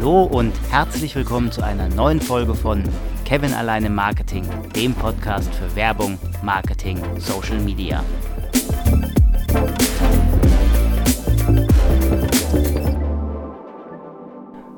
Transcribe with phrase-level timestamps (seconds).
[0.00, 2.84] Hallo und herzlich willkommen zu einer neuen Folge von
[3.24, 8.04] Kevin alleine Marketing, dem Podcast für Werbung, Marketing, Social Media.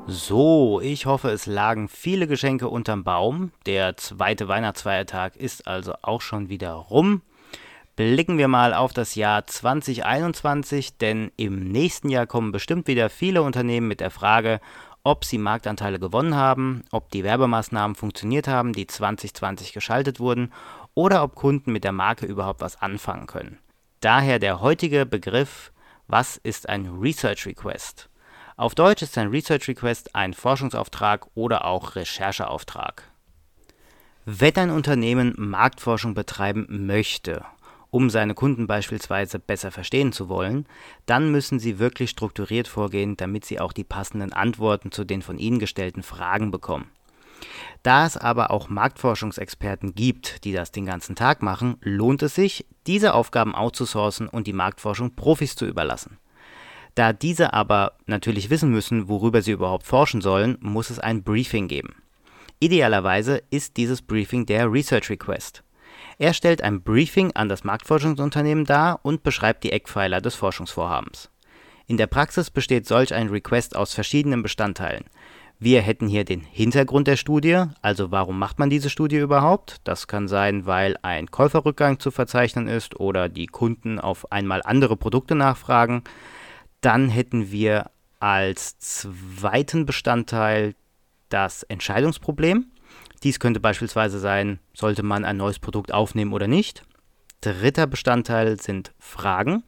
[0.07, 3.51] So, ich hoffe, es lagen viele Geschenke unterm Baum.
[3.67, 7.21] Der zweite Weihnachtsfeiertag ist also auch schon wieder rum.
[7.95, 13.43] Blicken wir mal auf das Jahr 2021, denn im nächsten Jahr kommen bestimmt wieder viele
[13.43, 14.59] Unternehmen mit der Frage,
[15.03, 20.51] ob sie Marktanteile gewonnen haben, ob die Werbemaßnahmen funktioniert haben, die 2020 geschaltet wurden,
[20.93, 23.57] oder ob Kunden mit der Marke überhaupt was anfangen können.
[24.01, 25.71] Daher der heutige Begriff,
[26.07, 28.09] was ist ein Research Request?
[28.57, 33.03] Auf Deutsch ist ein Research Request ein Forschungsauftrag oder auch Rechercheauftrag.
[34.25, 37.43] Wenn ein Unternehmen Marktforschung betreiben möchte,
[37.91, 40.65] um seine Kunden beispielsweise besser verstehen zu wollen,
[41.05, 45.37] dann müssen sie wirklich strukturiert vorgehen, damit sie auch die passenden Antworten zu den von
[45.37, 46.89] ihnen gestellten Fragen bekommen.
[47.83, 52.65] Da es aber auch Marktforschungsexperten gibt, die das den ganzen Tag machen, lohnt es sich,
[52.87, 56.17] diese Aufgaben outzusourcen und die Marktforschung Profis zu überlassen.
[56.95, 61.67] Da diese aber natürlich wissen müssen, worüber sie überhaupt forschen sollen, muss es ein Briefing
[61.67, 61.95] geben.
[62.59, 65.63] Idealerweise ist dieses Briefing der Research Request.
[66.21, 71.31] Er stellt ein Briefing an das Marktforschungsunternehmen dar und beschreibt die Eckpfeiler des Forschungsvorhabens.
[71.87, 75.05] In der Praxis besteht solch ein Request aus verschiedenen Bestandteilen.
[75.57, 79.77] Wir hätten hier den Hintergrund der Studie, also warum macht man diese Studie überhaupt?
[79.83, 84.97] Das kann sein, weil ein Käuferrückgang zu verzeichnen ist oder die Kunden auf einmal andere
[84.97, 86.03] Produkte nachfragen.
[86.81, 90.75] Dann hätten wir als zweiten Bestandteil
[91.29, 92.67] das Entscheidungsproblem.
[93.23, 96.83] Dies könnte beispielsweise sein, sollte man ein neues Produkt aufnehmen oder nicht.
[97.41, 99.63] Dritter Bestandteil sind Fragen.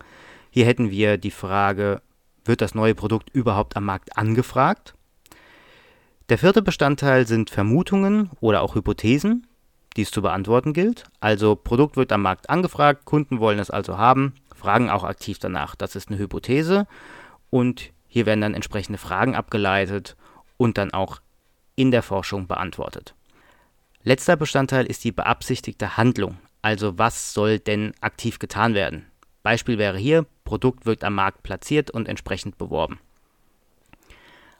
[0.50, 2.02] Hier hätten wir die Frage,
[2.46, 4.94] wird das neue Produkt überhaupt am Markt angefragt?
[6.30, 9.47] Der vierte Bestandteil sind Vermutungen oder auch Hypothesen,
[9.97, 11.03] die es zu beantworten gilt.
[11.20, 14.34] Also Produkt wird am Markt angefragt, Kunden wollen es also haben
[14.64, 15.76] fragen auch aktiv danach.
[15.76, 16.88] Das ist eine Hypothese
[17.50, 20.16] und hier werden dann entsprechende Fragen abgeleitet
[20.56, 21.20] und dann auch
[21.76, 23.14] in der Forschung beantwortet.
[24.06, 26.38] Letzter Bestandteil ist die beabsichtigte Handlung.
[26.62, 29.06] Also was soll denn aktiv getan werden?
[29.44, 33.00] Beispiel wäre hier, Produkt wird am Markt platziert und entsprechend beworben.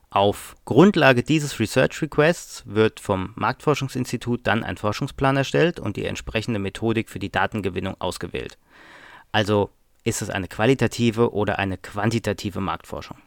[0.10, 6.60] Auf Grundlage dieses Research Requests wird vom Marktforschungsinstitut dann ein Forschungsplan erstellt und die entsprechende
[6.60, 8.58] Methodik für die Datengewinnung ausgewählt.
[9.32, 9.72] Also
[10.06, 13.18] ist es eine qualitative oder eine quantitative Marktforschung?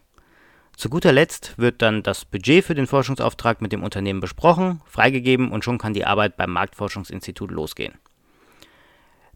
[0.77, 5.51] Zu guter Letzt wird dann das Budget für den Forschungsauftrag mit dem Unternehmen besprochen, freigegeben
[5.51, 7.95] und schon kann die Arbeit beim Marktforschungsinstitut losgehen.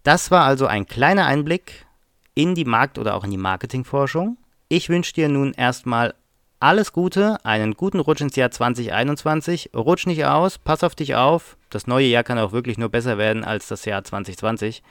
[0.02, 1.86] Das war also ein kleiner Einblick
[2.34, 4.36] in die Markt- oder auch in die Marketingforschung.
[4.68, 6.14] Ich wünsche dir nun erstmal
[6.60, 9.70] alles Gute, einen guten Rutsch ins Jahr 2021.
[9.74, 11.56] Rutsch nicht aus, pass auf dich auf.
[11.70, 14.82] Das neue Jahr kann auch wirklich nur besser werden als das Jahr 2020.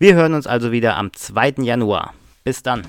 [0.00, 1.62] Wir hören uns also wieder am 2.
[1.62, 2.12] Januar.
[2.42, 2.82] Bis dann.